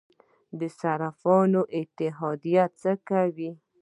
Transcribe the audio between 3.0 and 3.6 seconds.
کوي؟